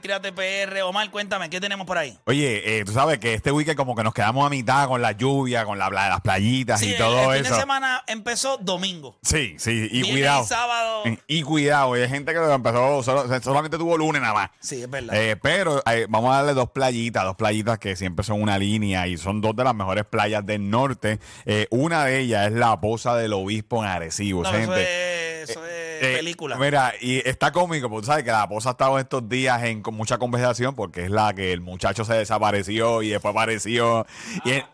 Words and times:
Tírate 0.00 0.32
PR. 0.32 0.82
Omar, 0.82 1.10
cuéntame, 1.10 1.48
¿qué 1.50 1.60
tenemos 1.60 1.86
por 1.86 1.98
ahí? 1.98 2.18
Oye, 2.26 2.78
eh, 2.80 2.84
tú 2.84 2.92
sabes 2.92 3.18
que 3.18 3.34
este 3.34 3.52
weekend 3.52 3.76
como 3.76 3.94
que 3.94 4.02
nos 4.02 4.14
quedamos 4.14 4.46
a 4.46 4.50
mitad 4.50 4.88
con 4.88 5.00
la 5.02 5.12
lluvia, 5.12 5.64
con 5.64 5.78
la, 5.78 5.90
las 5.90 6.20
playitas 6.20 6.80
Sí, 6.80 6.92
y 6.94 6.98
todo 6.98 7.32
el 7.32 7.38
fin 7.38 7.46
eso. 7.46 7.54
de 7.54 7.60
semana 7.60 8.02
empezó 8.06 8.56
domingo. 8.58 9.18
Sí, 9.22 9.54
sí, 9.58 9.70
y 9.90 10.02
Viernes 10.02 10.10
cuidado. 10.12 10.42
y 10.44 10.46
sábado. 10.46 11.02
Y 11.26 11.42
cuidado, 11.42 11.96
y 11.96 12.00
hay 12.02 12.08
gente 12.08 12.32
que 12.32 12.38
lo 12.38 12.52
empezó, 12.52 13.02
solo- 13.02 13.40
solamente 13.42 13.76
tuvo 13.78 13.96
lunes 13.96 14.20
nada 14.22 14.34
más. 14.34 14.50
Sí, 14.60 14.82
es 14.82 14.90
verdad. 14.90 15.14
Eh, 15.14 15.36
pero 15.36 15.82
eh, 15.86 16.06
vamos 16.08 16.32
a 16.32 16.36
darle 16.38 16.54
dos 16.54 16.70
playitas, 16.70 17.24
dos 17.24 17.36
playitas 17.36 17.78
que 17.78 17.96
siempre 17.96 18.24
son 18.24 18.40
una 18.42 18.58
línea 18.58 19.06
y 19.06 19.16
son 19.16 19.40
dos 19.40 19.54
de 19.56 19.64
las 19.64 19.74
mejores 19.74 20.04
playas 20.04 20.44
del 20.46 20.68
norte. 20.70 21.18
Eh, 21.44 21.66
una 21.70 22.04
de 22.04 22.18
ellas 22.20 22.46
es 22.48 22.52
la 22.52 22.80
Poza 22.80 23.14
del 23.16 23.32
Obispo 23.32 23.82
en 23.84 23.90
Arecibo. 23.90 24.42
No, 24.42 24.48
Esa 24.48 24.58
eso 24.62 24.72
gente- 24.72 25.42
es, 25.42 25.50
eso 25.50 25.66
es 25.66 25.79
Eh, 26.00 26.16
película. 26.16 26.56
Mira, 26.56 26.94
y 27.00 27.18
está 27.28 27.52
cómico, 27.52 27.90
porque 27.90 28.02
tú 28.02 28.06
sabes 28.06 28.24
que 28.24 28.30
la 28.30 28.48
Poza 28.48 28.70
ha 28.70 28.72
estado 28.72 28.98
estos 28.98 29.28
días 29.28 29.62
en 29.64 29.82
con 29.82 29.94
mucha 29.94 30.18
conversación 30.18 30.74
porque 30.74 31.04
es 31.04 31.10
la 31.10 31.34
que 31.34 31.52
el 31.52 31.60
muchacho 31.60 32.04
se 32.04 32.14
desapareció 32.14 33.02
y 33.02 33.10
después 33.10 33.32
apareció. 33.32 34.06
y, 34.44 34.52
en, 34.52 34.64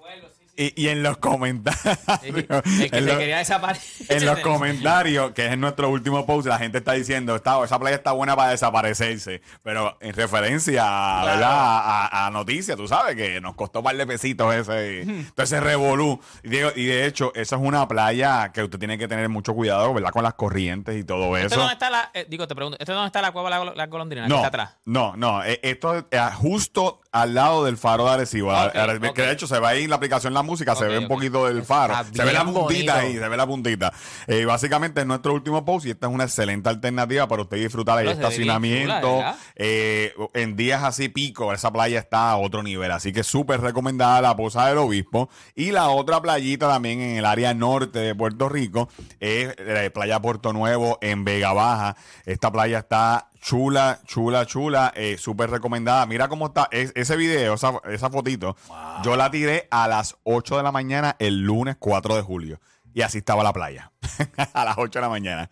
y- 0.57 0.73
y 0.85 0.89
en 0.89 1.03
los 1.03 1.17
comentarios. 1.19 1.99
El 2.23 2.47
que 2.47 2.97
en 2.97 3.07
los- 3.07 3.17
quería 3.19 3.39
desaparecer. 3.39 4.17
en 4.17 4.25
los 4.27 4.39
comentarios, 4.41 5.33
que 5.33 5.47
es 5.47 5.53
en 5.53 5.61
nuestro 5.61 5.89
último 5.91 6.27
post, 6.27 6.47
la 6.49 6.59
gente 6.59 6.79
está 6.79 6.93
diciendo, 6.93 7.37
está, 7.37 7.63
esa 7.65 7.79
playa 7.79 7.97
está 7.97 8.13
buena 8.13 8.35
para 8.37 8.51
desaparecerse. 8.51 9.43
Pero 9.63 9.97
en 10.01 10.15
referencia 10.15 10.83
Claro. 10.83 11.27
¿verdad? 11.27 11.51
A, 11.53 12.27
a 12.27 12.31
noticias, 12.31 12.77
tú 12.77 12.89
sabes 12.89 13.17
que 13.17 13.41
nos 13.41 13.55
costó 13.55 13.81
un 13.81 13.85
par 13.87 13.97
de 13.97 14.07
pesitos 14.07 14.55
ese, 14.55 15.07
ese 15.37 15.61
revolú. 15.61 16.21
Y, 16.43 16.49
digo, 16.49 16.71
y 16.75 16.85
de 16.87 17.07
hecho, 17.07 17.33
esa 17.35 17.57
es 17.57 17.63
una 17.63 17.87
playa 17.89 18.53
que 18.53 18.63
usted 18.63 18.79
tiene 18.79 18.99
que 18.99 19.09
tener 19.09 19.29
mucho 19.29 19.55
cuidado, 19.55 19.93
¿verdad? 19.95 20.11
Con 20.11 20.23
las 20.23 20.35
corrientes 20.35 20.97
y 20.97 21.05
todo 21.05 21.37
¿Este 21.37 21.49
eso. 21.49 21.57
dónde 21.61 21.75
está 21.75 21.91
la, 21.91 22.11
eh, 22.15 22.27
digo, 22.29 22.47
te 22.47 22.55
pregunto, 22.55 22.77
¿este 22.81 22.93
dónde 22.93 23.07
está 23.07 23.21
la 23.23 23.33
cueva 23.33 23.51
la, 23.51 23.65
la 23.75 23.87
golondrina? 23.87 24.29
No, 24.29 24.37
está 24.37 24.49
atrás. 24.49 24.77
no, 24.85 25.17
no. 25.17 25.43
eh, 25.45 25.61
Esto 25.63 25.95
es 25.97 26.05
eh, 26.11 26.21
justo 26.35 27.01
al 27.13 27.35
lado 27.35 27.65
del 27.65 27.77
faro 27.77 28.05
de 28.07 28.11
Arecibo. 28.13 28.53
Are-. 28.53 29.01
Que 29.15 29.23
de 29.23 29.33
hecho 29.33 29.47
se 29.47 29.59
ve 29.59 29.67
ahí 29.67 29.85
en 29.85 29.91
la 29.91 29.97
aplicación 29.97 30.35
la 30.35 30.43
música, 30.47 30.75
se 30.75 30.87
ve 30.87 30.99
un 30.99 31.09
poquito 31.09 31.47
del 31.47 31.63
faro. 31.65 31.95
Está 31.95 32.23
Se 32.23 32.25
ve 32.25 32.33
la 32.33 32.45
puntita 32.45 32.63
bonito. 32.63 32.93
ahí, 32.95 33.15
se 33.15 33.29
ve 33.29 33.37
la 33.37 33.47
puntita. 33.47 33.93
Eh, 34.27 34.45
básicamente 34.45 35.01
es 35.01 35.07
nuestro 35.07 35.35
último 35.35 35.65
post 35.65 35.87
y 35.87 35.91
esta 35.91 36.07
es 36.07 36.13
una 36.13 36.25
excelente 36.25 36.69
alternativa 36.69 37.27
para 37.29 37.43
usted 37.43 37.59
disfrutar 37.59 38.01
el 38.01 38.09
estacionamiento. 38.09 39.23
Eh, 39.55 40.15
en 40.35 40.57
días 40.57 40.83
así 40.83 41.09
pico, 41.09 41.53
esa 41.53 41.73
playa 41.73 41.99
está 41.99 42.31
a 42.31 42.37
otro 42.37 42.63
nivel. 42.63 42.91
Así 42.91 43.13
que 43.13 43.23
súper 43.23 43.61
recomendada 43.61 44.21
la 44.21 44.37
Poza 44.37 44.67
del 44.67 44.79
Obispo. 44.79 45.29
Y 45.55 45.73
la 45.73 45.89
otra 45.89 46.21
playita 46.21 46.69
también 46.69 47.01
en 47.01 47.17
el 47.17 47.25
área 47.25 47.53
norte 47.55 47.99
de 47.99 48.15
Puerto 48.15 48.49
Rico 48.49 48.89
es 49.21 49.55
la 49.59 49.91
playa 49.91 50.21
Puerto 50.21 50.53
Nuevo 50.53 50.99
en 51.01 51.25
Vega 51.25 51.53
Baja. 51.53 51.97
Esta 52.25 52.51
playa 52.51 52.79
está 52.79 53.29
chula, 53.47 54.01
chula, 54.05 54.45
chula, 54.45 54.93
eh, 54.97 55.17
súper 55.19 55.49
recomendada. 55.51 56.05
Mira 56.07 56.27
cómo 56.27 56.47
está 56.47 56.67
es- 56.73 56.91
ese 56.97 57.15
video, 57.17 57.55
esa, 57.55 57.81
esa 57.89 58.11
fotito. 58.11 58.57
Yo 59.05 59.15
la 59.15 59.31
tiré 59.31 59.69
a 59.71 59.87
las 59.87 60.17
8 60.25 60.57
de 60.57 60.65
la 60.65 60.73
mañana 60.73 61.15
el 61.21 61.43
lunes 61.43 61.77
4 61.79 62.17
de 62.17 62.23
julio. 62.23 62.61
Y 62.93 63.03
así 63.03 63.19
estaba 63.19 63.45
la 63.45 63.53
playa. 63.53 63.93
a 64.53 64.65
las 64.65 64.77
8 64.79 64.99
de 64.99 65.03
la 65.03 65.09
mañana. 65.09 65.49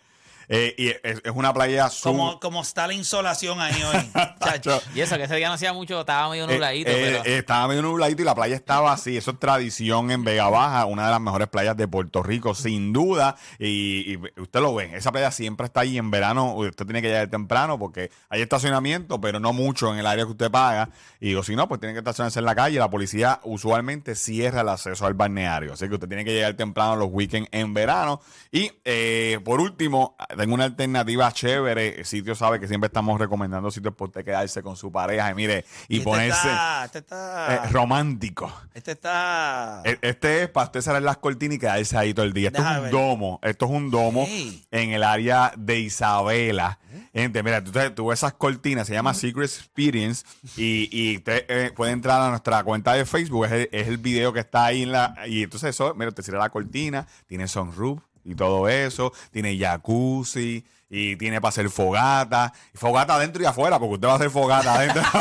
Eh, 0.48 0.74
y 0.78 0.88
es, 0.88 1.22
es 1.24 1.32
una 1.34 1.52
playa 1.54 1.88
como, 2.02 2.32
su- 2.32 2.40
como 2.40 2.62
está 2.62 2.86
la 2.86 2.94
insolación 2.94 3.60
ahí 3.60 3.82
hoy. 3.82 4.10
chacho. 4.44 4.80
Y 4.94 5.00
eso, 5.00 5.16
que 5.16 5.24
ese 5.24 5.36
día 5.36 5.48
no 5.48 5.54
hacía 5.54 5.72
mucho, 5.72 6.00
estaba 6.00 6.28
medio 6.30 6.44
Eh, 6.48 6.54
nubladito, 6.54 6.90
eh, 6.90 7.00
pero... 7.00 7.24
eh, 7.24 7.38
estaba 7.38 7.68
medio 7.68 7.82
nubladito 7.82 8.22
y 8.22 8.24
la 8.24 8.34
playa 8.34 8.56
estaba 8.56 8.92
así. 8.92 9.16
Eso 9.16 9.32
es 9.32 9.38
tradición 9.38 10.10
en 10.10 10.24
Vega 10.24 10.48
Baja, 10.48 10.86
una 10.86 11.06
de 11.06 11.10
las 11.12 11.20
mejores 11.20 11.48
playas 11.48 11.76
de 11.76 11.88
Puerto 11.88 12.22
Rico, 12.22 12.54
sin 12.54 12.92
duda. 12.92 13.36
Y, 13.58 14.12
y 14.14 14.40
usted 14.40 14.60
lo 14.60 14.74
ve, 14.74 14.90
esa 14.94 15.12
playa 15.12 15.30
siempre 15.30 15.66
está 15.66 15.80
ahí 15.80 15.98
en 15.98 16.10
verano. 16.10 16.54
Usted 16.54 16.84
tiene 16.84 17.00
que 17.02 17.08
llegar 17.08 17.28
temprano 17.28 17.78
porque 17.78 18.10
hay 18.28 18.42
estacionamiento, 18.42 19.20
pero 19.20 19.40
no 19.40 19.52
mucho 19.52 19.92
en 19.92 19.98
el 19.98 20.06
área 20.06 20.24
que 20.24 20.30
usted 20.32 20.50
paga. 20.50 20.90
Y 21.20 21.34
o 21.34 21.42
si 21.42 21.56
no, 21.56 21.68
pues 21.68 21.80
tiene 21.80 21.92
que 21.94 21.98
estacionarse 22.00 22.38
en 22.38 22.44
la 22.44 22.54
calle. 22.54 22.78
La 22.78 22.90
policía 22.90 23.40
usualmente 23.44 24.14
cierra 24.14 24.60
el 24.60 24.68
acceso 24.68 25.06
al 25.06 25.14
balneario. 25.14 25.72
Así 25.72 25.88
que 25.88 25.94
usted 25.94 26.08
tiene 26.08 26.24
que 26.24 26.32
llegar 26.32 26.54
temprano 26.54 26.96
los 26.96 27.08
weekends 27.10 27.48
en 27.52 27.72
verano. 27.74 28.20
Y 28.52 28.70
eh, 28.84 29.40
por 29.44 29.60
último, 29.60 30.16
tengo 30.36 30.54
una 30.54 30.64
alternativa 30.64 31.30
chévere. 31.32 32.00
El 32.00 32.04
sitio 32.04 32.34
sabe 32.34 32.60
que 32.60 32.68
siempre 32.68 32.86
estamos 32.88 33.18
recomendando 33.18 33.70
sitios 33.70 33.94
para 33.94 34.06
usted 34.08 34.24
quedarse 34.24 34.62
con 34.62 34.76
su 34.76 34.90
pareja. 34.92 35.30
Y 35.30 35.34
mire, 35.34 35.64
y, 35.88 35.94
este 35.98 36.04
ponerse 36.04 36.48
Está, 36.48 36.84
este 36.84 36.98
está. 36.98 37.54
eh, 37.54 37.68
romántico. 37.70 38.52
este 38.74 38.92
está. 38.92 39.82
E- 39.84 39.98
Este 40.02 40.42
es 40.44 40.48
para 40.48 40.66
usted 40.66 40.80
cerrar 40.80 41.02
las 41.02 41.16
cortinas 41.18 41.56
y 41.56 41.58
quedarse 41.58 41.96
ahí 41.96 42.14
todo 42.14 42.26
el 42.26 42.32
día. 42.32 42.48
Esto 42.48 42.60
es 42.62 42.68
ver. 42.68 42.84
un 42.84 42.90
domo. 42.90 43.40
Esto 43.42 43.64
es 43.66 43.70
un 43.70 43.90
domo 43.90 44.26
en 44.70 44.90
el 44.90 45.02
área 45.02 45.52
de 45.56 45.80
Isabela. 45.80 46.78
Gente, 47.12 47.42
mira, 47.42 47.62
tú, 47.62 47.72
tú 47.94 48.06
ves 48.08 48.20
esas 48.20 48.34
cortinas, 48.34 48.86
se 48.86 48.92
llama 48.94 49.14
Secret 49.14 49.44
Experience. 49.50 50.24
Y, 50.56 50.88
y 50.92 51.16
usted 51.16 51.44
eh, 51.48 51.72
puede 51.74 51.92
entrar 51.92 52.20
a 52.20 52.28
nuestra 52.30 52.62
cuenta 52.64 52.92
de 52.94 53.04
Facebook. 53.04 53.46
Es 53.46 53.52
el, 53.52 53.68
es 53.72 53.88
el 53.88 53.98
video 53.98 54.32
que 54.32 54.40
está 54.40 54.66
ahí 54.66 54.82
en 54.82 54.92
la. 54.92 55.14
Y 55.26 55.42
entonces 55.42 55.70
eso, 55.70 55.94
mira, 55.94 56.10
te 56.12 56.22
cierra 56.22 56.38
la 56.40 56.50
cortina, 56.50 57.06
tiene 57.26 57.48
sunroof 57.48 58.00
y 58.24 58.34
todo 58.34 58.68
eso, 58.68 59.12
tiene 59.30 59.58
jacuzzi. 59.58 60.64
Y 60.90 61.16
tiene 61.16 61.40
para 61.40 61.48
hacer 61.48 61.70
fogata. 61.70 62.52
Fogata 62.74 63.16
adentro 63.16 63.42
y 63.42 63.46
afuera, 63.46 63.80
porque 63.80 63.94
usted 63.94 64.06
va 64.06 64.12
a 64.12 64.16
hacer 64.16 64.30
fogata 64.30 64.74
adentro. 64.74 65.02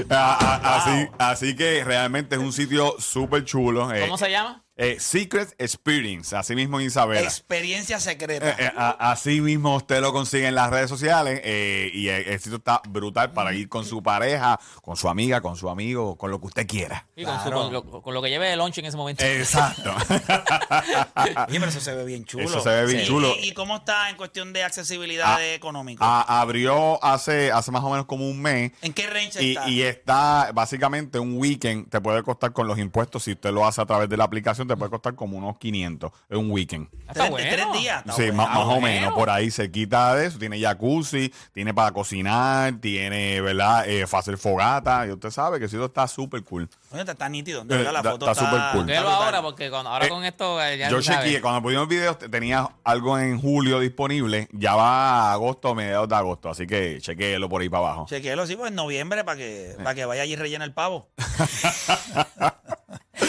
A- 0.10 0.34
a- 0.34 0.76
así, 0.76 1.08
así 1.18 1.56
que 1.56 1.84
realmente 1.84 2.34
es 2.34 2.40
un 2.40 2.52
sitio 2.52 2.94
súper 2.98 3.44
chulo. 3.44 3.92
eh, 3.92 4.00
¿Cómo 4.00 4.16
se 4.18 4.30
llama? 4.30 4.64
Eh, 4.82 4.96
Secret 4.98 5.54
Experience, 5.58 6.34
así 6.34 6.54
mismo 6.54 6.80
en 6.80 6.86
Isabela. 6.86 7.20
Experiencia 7.20 8.00
secreta. 8.00 8.50
Eh, 8.50 8.54
eh, 8.58 8.72
a- 8.76 9.12
así 9.12 9.40
mismo 9.40 9.76
usted 9.76 10.00
lo 10.00 10.12
consigue 10.12 10.46
en 10.48 10.54
las 10.54 10.70
redes 10.70 10.88
sociales 10.88 11.40
eh, 11.44 11.90
y 11.92 12.08
el, 12.08 12.26
el 12.28 12.40
sitio 12.40 12.58
está 12.58 12.80
brutal 12.88 13.32
para 13.32 13.52
ir 13.54 13.68
con 13.68 13.84
su 13.84 14.02
pareja, 14.02 14.58
con 14.82 14.96
su 14.96 15.08
amiga, 15.08 15.40
con 15.40 15.56
su 15.56 15.68
amigo, 15.68 16.16
con 16.16 16.30
lo 16.30 16.40
que 16.40 16.46
usted 16.46 16.66
quiera. 16.66 17.06
Y 17.14 17.24
con, 17.24 17.42
su- 17.44 17.50
con 17.50 17.72
lo, 17.72 17.84
con 18.02 18.14
lo 18.14 18.22
que 18.22 18.30
lleve 18.30 18.48
de 18.48 18.56
lunch 18.56 18.78
en 18.78 18.86
ese 18.86 18.96
momento. 18.96 19.24
Exacto. 19.24 19.94
Pero 21.48 21.66
eso 21.66 21.80
se 21.80 21.94
ve 21.94 22.04
bien 22.04 22.24
chulo. 22.24 22.44
Eso 22.44 22.60
se 22.60 22.68
ve 22.70 22.86
bien 22.86 23.00
Sí. 23.00 23.06
chulo. 23.06 23.34
¿Y, 23.40 23.48
y 23.48 23.52
cómo 23.52 23.76
está 23.76 24.08
en 24.10 24.16
cuestión 24.16 24.52
de 24.52 24.64
accesibilidad 24.64 25.34
Ah, 25.34 25.38
de 25.38 25.54
económico? 25.54 26.02
A- 26.04 26.40
abrió 26.40 27.02
hace, 27.04 27.52
hace 27.52 27.70
más 27.70 27.82
o 27.84 27.90
menos 27.90 28.06
como 28.06 28.28
un 28.28 28.40
mes. 28.40 28.72
¿En 28.82 28.92
qué 28.92 29.06
range 29.06 29.42
Y, 29.42 29.50
está? 29.52 29.68
y 29.68 29.82
está 29.82 30.50
básicamente 30.54 31.18
un 31.18 31.36
weekend, 31.36 31.88
te 31.90 32.00
puede 32.00 32.22
costar 32.22 32.52
con 32.52 32.66
los 32.66 32.78
impuestos, 32.78 33.24
si 33.24 33.32
usted 33.32 33.50
lo 33.52 33.66
hace 33.66 33.80
a 33.82 33.86
través 33.86 34.08
de 34.08 34.16
la 34.16 34.24
aplicación, 34.24 34.66
te 34.70 34.76
puede 34.78 34.90
costar 34.90 35.14
como 35.14 35.36
unos 35.38 35.58
500. 35.58 36.10
Es 36.28 36.36
un 36.38 36.50
weekend. 36.50 36.88
Está 37.00 37.12
tres, 37.12 37.30
bueno. 37.30 37.48
tres 37.50 37.72
días. 37.72 37.98
Está 38.00 38.12
Sí, 38.12 38.22
bueno. 38.22 38.36
más, 38.36 38.48
más 38.54 38.66
o 38.66 38.80
menos, 38.80 39.14
por 39.14 39.30
ahí 39.30 39.50
se 39.50 39.70
quita 39.70 40.14
de 40.14 40.26
eso. 40.26 40.38
Tiene 40.38 40.60
jacuzzi, 40.60 41.32
tiene 41.52 41.74
para 41.74 41.92
cocinar, 41.92 42.74
tiene, 42.80 43.40
¿verdad? 43.40 43.88
Eh, 43.88 44.06
fácil 44.06 44.38
fogata. 44.38 45.06
Y 45.06 45.10
usted 45.10 45.30
sabe 45.30 45.58
que 45.58 45.66
eso 45.66 45.84
está 45.84 46.06
súper 46.08 46.42
cool. 46.44 46.68
Oye, 46.92 47.00
está, 47.00 47.12
está 47.12 47.28
nítido. 47.28 47.64
De 47.64 47.76
verdad, 47.76 47.92
la 47.92 47.98
Está- 48.00 48.10
foto 48.12 48.30
está 48.30 48.44
está, 48.44 48.50
súper 48.56 48.72
cool. 48.72 48.84
Velo 48.86 49.08
ahora, 49.08 49.42
porque 49.42 49.70
cuando, 49.70 49.90
ahora 49.90 50.06
Eh, 50.06 50.08
con 50.08 50.24
esto 50.24 50.62
eh, 50.62 50.78
ya 50.78 50.88
Yo 50.90 51.00
chequeé, 51.00 51.40
cuando 51.40 51.62
pusimos 51.62 51.88
videos 51.88 52.18
te- 52.18 52.28
tenía 52.28 52.68
algo 52.84 53.18
en 53.18 53.40
julio 53.40 53.80
disponible. 53.80 54.48
Ya 54.52 54.74
va 54.76 55.30
a 55.30 55.32
agosto, 55.32 55.74
mediados 55.74 56.08
de 56.08 56.14
agosto. 56.16 56.48
Así 56.50 56.66
que 56.66 56.98
chequéelo 57.00 57.48
por 57.48 57.62
ahí 57.62 57.68
para 57.68 57.84
abajo. 57.86 58.06
Chequéalo, 58.08 58.46
sí, 58.46 58.56
pues 58.56 58.70
en 58.70 58.76
noviembre 58.76 59.24
para 59.24 59.36
que, 59.36 59.74
para 59.78 59.94
que 59.94 60.04
vaya 60.04 60.22
allí 60.22 60.32
y 60.32 60.36
rellene 60.36 60.64
el 60.64 60.72
pavo. 60.72 61.08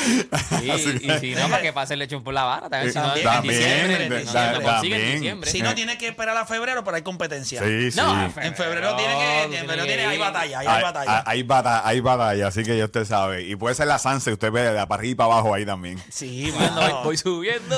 Y 0.61 1.19
si 1.19 1.35
no, 1.35 1.49
para 1.49 1.61
que 1.61 1.73
pase 1.73 1.93
el 1.93 1.99
lechón 1.99 2.23
por 2.23 2.33
la 2.33 2.43
vara. 2.43 2.69
También, 2.69 2.93
si 2.93 2.99
no, 2.99 3.15
en 3.15 3.23
También, 3.23 3.55
diciembre, 3.59 3.97
de- 3.97 4.03
en 4.05 4.09
da- 4.11 4.17
diciembre, 4.19 4.53
lo 4.59 4.61
consigue 4.71 4.95
en 5.07 5.13
diciembre. 5.13 5.51
Si 5.51 5.61
no 5.61 5.75
tiene 5.75 5.97
que 5.97 6.07
esperar 6.07 6.37
a 6.37 6.45
febrero, 6.45 6.83
pero 6.83 6.95
hay 6.97 7.01
competencia. 7.03 7.61
Sí, 7.63 7.91
sí. 7.91 7.97
No, 7.97 8.23
En 8.41 8.55
febrero 8.55 8.95
tiene 8.95 9.13
que, 9.17 9.43
en 9.43 9.51
febrero 9.65 9.85
tiene, 9.85 10.05
hay 10.05 10.17
batalla, 10.17 10.59
hay, 10.59 10.67
Hay, 10.67 10.83
batalla. 10.83 11.17
hay- 11.17 11.23
hay 11.25 11.43
bata- 11.43 11.87
hay 11.87 11.99
batalla, 11.99 12.47
así 12.47 12.63
que 12.63 12.77
ya 12.77 12.85
usted 12.85 13.05
sabe. 13.05 13.43
Y 13.43 13.55
puede 13.55 13.75
ser 13.75 13.87
la 13.87 13.99
Sanse, 13.99 14.31
usted 14.33 14.51
ve 14.51 14.61
de 14.61 14.73
para 14.87 14.95
arriba 14.95 15.11
y 15.11 15.15
para 15.15 15.33
abajo 15.33 15.53
ahí 15.53 15.65
también. 15.65 16.01
Sí, 16.09 16.51
Cuando 16.57 17.03
voy, 17.03 17.17
subiendo. 17.17 17.77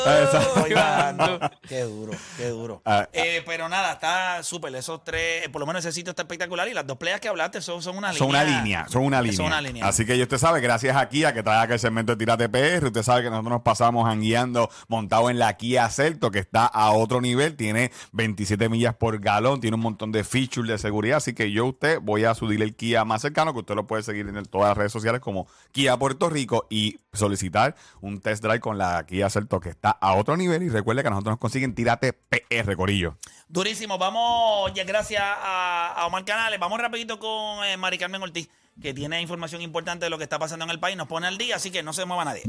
Voy 0.56 0.74
bajando. 0.74 1.40
Qué 1.68 1.82
duro, 1.82 2.14
qué 2.38 2.48
duro. 2.50 2.82
Ah, 2.86 3.08
Eh, 3.14 3.44
pero 3.46 3.70
nada, 3.70 3.94
está 3.94 4.44
súper. 4.44 4.74
Esos 4.76 5.04
tres, 5.04 5.46
eh, 5.46 5.50
por 5.50 5.60
lo 5.60 5.66
menos 5.68 5.84
ese 5.86 5.92
sitio 5.94 6.12
está 6.12 6.24
espectacular. 6.24 6.68
Y 6.68 6.74
las 6.74 6.86
dos 6.88 6.98
playas 6.98 7.20
que 7.20 7.28
hablaste 7.28 7.62
son, 7.62 7.82
son 7.82 7.98
una 7.98 8.14
Son 8.14 8.28
línea. 8.28 8.44
una 8.44 8.58
línea, 8.58 8.86
son 8.90 9.04
una 9.04 9.22
línea. 9.22 9.38
Son 9.38 9.46
una 9.48 9.62
línea. 9.62 9.86
Así 9.88 10.06
que 10.06 10.18
ya 10.18 10.24
usted 10.24 10.38
sabe, 10.38 10.62
gracias 10.62 10.96
a 10.96 11.08
Kia 11.10 11.34
que 11.34 11.44
trae 11.44 11.62
acá 11.64 11.74
el 11.76 11.80
segmento 11.80 12.13
de 12.14 12.26
Tírate 12.26 12.50
PR, 12.50 12.86
usted 12.86 13.04
sabe 13.04 13.24
que 13.24 13.30
nosotros 13.30 13.52
nos 13.52 13.62
pasamos 13.62 14.14
guiando 14.18 14.70
montado 14.88 15.30
en 15.30 15.40
la 15.40 15.54
Kia 15.58 15.90
Celto, 15.90 16.32
que 16.32 16.40
está 16.40 16.66
a 16.66 16.92
otro 16.92 17.22
nivel, 17.22 17.56
tiene 17.56 17.92
27 18.12 18.70
millas 18.70 18.96
por 18.96 19.20
galón, 19.20 19.60
tiene 19.60 19.76
un 19.76 19.82
montón 19.82 20.12
de 20.12 20.24
features 20.24 20.70
de 20.70 20.78
seguridad, 20.78 21.18
así 21.18 21.34
que 21.34 21.52
yo 21.52 21.66
usted 21.66 22.00
voy 22.02 22.26
a 22.26 22.36
su 22.36 22.48
dealer 22.48 22.76
Kia 22.76 23.06
más 23.06 23.22
cercano, 23.22 23.54
que 23.54 23.60
usted 23.60 23.76
lo 23.76 23.88
puede 23.88 24.04
seguir 24.04 24.28
en 24.28 24.46
todas 24.46 24.70
las 24.70 24.78
redes 24.78 24.92
sociales 24.92 25.22
como 25.22 25.48
Kia 25.72 25.98
Puerto 25.98 26.30
Rico 26.30 26.68
y 26.70 27.00
solicitar 27.14 27.76
un 28.02 28.20
test 28.20 28.44
drive 28.44 28.60
con 28.60 28.78
la 28.78 29.06
Kia 29.06 29.30
Celto 29.30 29.60
que 29.60 29.70
está 29.70 29.92
a 29.92 30.14
otro 30.14 30.36
nivel 30.36 30.64
y 30.64 30.70
recuerde 30.70 31.02
que 31.02 31.08
a 31.08 31.12
nosotros 31.12 31.34
nos 31.34 31.40
consiguen 31.40 31.76
Tírate 31.76 32.14
PR, 32.14 32.76
Corillo. 32.76 33.18
Durísimo. 33.48 33.98
Vamos, 33.98 34.72
gracias 34.74 35.24
a, 35.24 35.94
a 35.96 36.06
Omar 36.08 36.26
Canales. 36.26 36.60
Vamos 36.60 36.80
rapidito 36.80 37.20
con 37.20 37.64
eh, 37.66 37.78
Mari 37.78 37.98
Carmen 37.98 38.22
Ortiz, 38.22 38.50
que 38.82 38.94
tiene 38.94 39.22
información 39.22 39.62
importante 39.62 40.06
de 40.06 40.10
lo 40.10 40.18
que 40.18 40.24
está 40.24 40.40
pasando 40.40 40.66
en 40.66 40.72
el 40.72 40.80
país. 40.80 40.98
Nos 40.98 41.08
pone 41.08 41.28
al 41.28 41.38
día, 41.38 41.56
así 41.56 41.72
que 41.72 41.84
no 41.84 41.94
se 41.94 42.06
mueva 42.06 42.26
nadie. 42.26 42.44